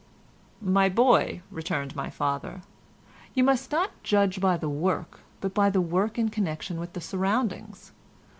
"My 0.65 0.89
boy," 0.89 1.43
returned 1.51 1.95
my 1.95 2.09
father, 2.09 2.63
"you 3.35 3.43
must 3.43 3.71
not 3.71 4.01
judge 4.01 4.41
by 4.41 4.57
the 4.57 4.67
work, 4.67 5.19
but 5.41 5.53
by 5.53 5.69
the 5.69 5.79
work 5.79 6.17
in 6.17 6.29
connection 6.29 6.79
with 6.79 6.93
the 6.93 7.01
surroundings. 7.01 7.91